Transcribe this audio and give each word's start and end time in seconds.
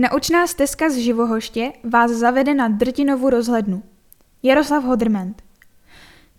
Naučná 0.00 0.46
stezka 0.46 0.90
z 0.90 0.96
Živohoště 0.96 1.72
vás 1.84 2.10
zavede 2.10 2.54
na 2.54 2.68
Drtinovu 2.68 3.30
rozhlednu. 3.30 3.82
Jaroslav 4.42 4.84
Hodrment 4.84 5.42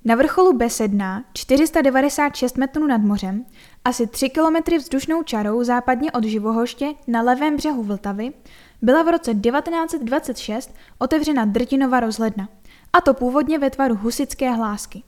Na 0.06 0.16
vrcholu 0.16 0.58
Besedná, 0.58 1.24
496 1.34 2.58
metrů 2.58 2.88
nad 2.88 3.02
mořem, 3.02 3.46
asi 3.86 4.08
3 4.08 4.30
kilometry 4.30 4.78
vzdušnou 4.78 5.24
čarou 5.24 5.64
západně 5.64 6.12
od 6.12 6.24
Živohoště 6.24 6.94
na 7.08 7.22
levém 7.22 7.56
břehu 7.56 7.84
Vltavy, 7.84 8.34
byla 8.82 9.04
v 9.04 9.08
roce 9.08 9.34
1926 9.34 10.76
otevřena 11.00 11.46
Drtinova 11.46 12.00
rozhledna, 12.00 12.50
a 12.94 13.02
to 13.02 13.14
původně 13.14 13.60
ve 13.60 13.70
tvaru 13.70 13.96
husické 13.96 14.52
hlásky. 14.52 15.04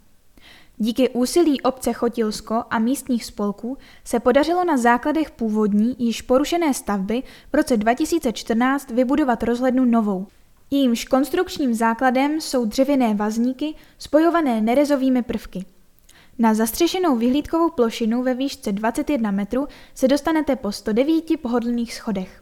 Díky 0.83 1.09
úsilí 1.09 1.61
obce 1.61 1.93
Chotilsko 1.93 2.63
a 2.69 2.79
místních 2.79 3.25
spolků 3.25 3.77
se 4.03 4.19
podařilo 4.19 4.65
na 4.65 4.77
základech 4.77 5.31
původní, 5.31 5.95
již 5.99 6.21
porušené 6.21 6.73
stavby 6.73 7.23
v 7.51 7.55
roce 7.55 7.77
2014 7.77 8.91
vybudovat 8.91 9.43
rozhlednu 9.43 9.85
novou. 9.85 10.27
Jejímž 10.71 11.05
konstrukčním 11.05 11.73
základem 11.73 12.41
jsou 12.41 12.65
dřevěné 12.65 13.13
vazníky 13.13 13.75
spojované 13.97 14.61
nerezovými 14.61 15.21
prvky. 15.21 15.65
Na 16.39 16.53
zastřešenou 16.53 17.15
vyhlídkovou 17.15 17.69
plošinu 17.69 18.23
ve 18.23 18.33
výšce 18.33 18.71
21 18.71 19.31
metrů 19.31 19.67
se 19.95 20.07
dostanete 20.07 20.55
po 20.55 20.71
109 20.71 21.23
pohodlných 21.41 21.93
schodech. 21.93 22.41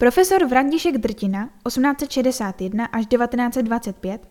Profesor 0.00 0.46
Vrandišek 0.46 0.98
Drtina 0.98 1.50
1861 1.66 2.84
až 2.84 3.06
1925, 3.06 4.28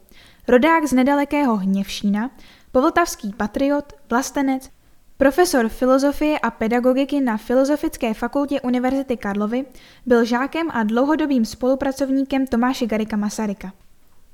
rodák 0.47 0.85
z 0.85 0.93
nedalekého 0.93 1.57
Hněvšína, 1.57 2.31
povltavský 2.71 3.33
patriot, 3.37 3.93
vlastenec, 4.09 4.69
profesor 5.17 5.69
filozofie 5.69 6.39
a 6.39 6.51
pedagogiky 6.51 7.21
na 7.21 7.37
Filozofické 7.37 8.13
fakultě 8.13 8.61
Univerzity 8.61 9.17
Karlovy, 9.17 9.65
byl 10.05 10.25
žákem 10.25 10.67
a 10.71 10.83
dlouhodobým 10.83 11.45
spolupracovníkem 11.45 12.47
Tomáše 12.47 12.85
Garika 12.85 13.17
Masaryka. 13.17 13.73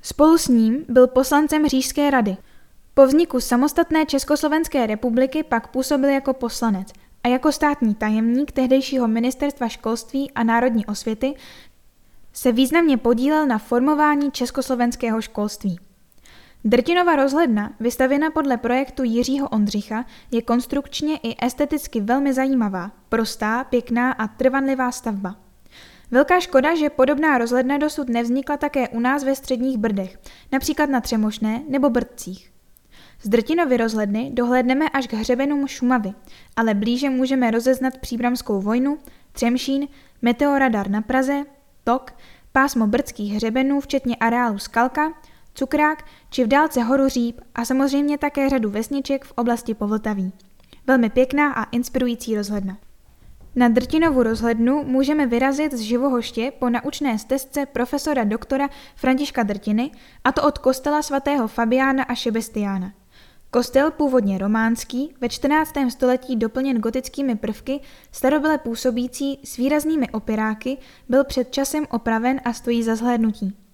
Spolu 0.02 0.38
s 0.38 0.48
ním 0.48 0.84
byl 0.88 1.06
poslancem 1.06 1.68
Řížské 1.68 2.10
rady. 2.10 2.36
Po 2.94 3.06
vzniku 3.06 3.40
samostatné 3.40 4.06
Československé 4.06 4.86
republiky 4.86 5.42
pak 5.42 5.68
působil 5.68 6.10
jako 6.10 6.32
poslanec 6.32 6.88
a 7.24 7.28
jako 7.28 7.52
státní 7.52 7.94
tajemník 7.94 8.52
tehdejšího 8.52 9.08
ministerstva 9.08 9.68
školství 9.68 10.30
a 10.30 10.44
národní 10.44 10.86
osvěty 10.86 11.34
se 12.32 12.52
významně 12.52 12.96
podílel 12.96 13.46
na 13.46 13.58
formování 13.58 14.30
československého 14.30 15.20
školství. 15.22 15.78
Drtinova 16.68 17.16
rozhledna, 17.16 17.72
vystavěna 17.80 18.30
podle 18.30 18.56
projektu 18.56 19.04
Jiřího 19.04 19.48
Ondřicha, 19.48 20.04
je 20.30 20.42
konstrukčně 20.42 21.16
i 21.16 21.46
esteticky 21.46 22.00
velmi 22.00 22.32
zajímavá, 22.32 22.90
prostá, 23.08 23.64
pěkná 23.64 24.12
a 24.12 24.26
trvanlivá 24.26 24.92
stavba. 24.92 25.36
Velká 26.10 26.40
škoda, 26.40 26.74
že 26.74 26.90
podobná 26.90 27.38
rozhledna 27.38 27.78
dosud 27.78 28.08
nevznikla 28.08 28.56
také 28.56 28.88
u 28.88 29.00
nás 29.00 29.24
ve 29.24 29.34
středních 29.34 29.78
Brdech, 29.78 30.18
například 30.52 30.90
na 30.90 31.00
Třemošné 31.00 31.62
nebo 31.68 31.90
Brdcích. 31.90 32.52
Z 33.22 33.28
Drtinovy 33.28 33.76
rozhledny 33.76 34.30
dohlédneme 34.34 34.88
až 34.88 35.06
k 35.06 35.12
hřebenům 35.12 35.68
Šumavy, 35.68 36.12
ale 36.56 36.74
blíže 36.74 37.10
můžeme 37.10 37.50
rozeznat 37.50 37.98
příbramskou 37.98 38.60
vojnu, 38.60 38.98
Třemšín, 39.32 39.88
meteoradar 40.22 40.90
na 40.90 41.02
Praze, 41.02 41.44
Tok, 41.84 42.12
pásmo 42.52 42.86
brdských 42.86 43.34
hřebenů, 43.34 43.80
včetně 43.80 44.16
areálu 44.16 44.58
Skalka, 44.58 45.12
Cukrák 45.58 46.04
či 46.30 46.44
v 46.44 46.48
dálce 46.48 46.82
horu 46.82 47.08
Říp 47.08 47.40
a 47.54 47.64
samozřejmě 47.64 48.18
také 48.18 48.48
řadu 48.48 48.70
vesniček 48.70 49.24
v 49.24 49.32
oblasti 49.32 49.74
Povltaví. 49.74 50.32
Velmi 50.86 51.10
pěkná 51.10 51.52
a 51.52 51.64
inspirující 51.64 52.36
rozhledna. 52.36 52.78
Na 53.54 53.68
Drtinovu 53.68 54.22
rozhlednu 54.22 54.84
můžeme 54.84 55.26
vyrazit 55.26 55.72
z 55.72 55.80
Živohoště 55.80 56.52
po 56.58 56.70
naučné 56.70 57.18
stezce 57.18 57.66
profesora 57.66 58.24
doktora 58.24 58.68
Františka 58.96 59.42
Drtiny, 59.42 59.90
a 60.24 60.32
to 60.32 60.42
od 60.42 60.58
kostela 60.58 61.02
svatého 61.02 61.48
Fabiána 61.48 62.04
a 62.04 62.14
Šebestiána. 62.14 62.92
Kostel 63.50 63.90
původně 63.90 64.38
románský, 64.38 65.14
ve 65.20 65.28
14. 65.28 65.74
století 65.88 66.36
doplněn 66.36 66.78
gotickými 66.78 67.36
prvky, 67.36 67.80
starobyle 68.12 68.58
působící 68.58 69.40
s 69.44 69.56
výraznými 69.56 70.10
operáky, 70.10 70.78
byl 71.08 71.24
před 71.24 71.52
časem 71.52 71.86
opraven 71.90 72.40
a 72.44 72.52
stojí 72.52 72.82
za 72.82 72.96
zhlédnutí. 72.96 73.65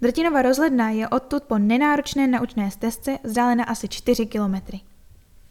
Drtinova 0.00 0.42
rozhledna 0.42 0.90
je 0.90 1.08
odtud 1.08 1.44
po 1.44 1.58
nenáročné 1.58 2.26
naučné 2.26 2.70
stezce 2.70 3.18
vzdálena 3.24 3.64
asi 3.64 3.88
4 3.88 4.26
kilometry. 4.26 4.80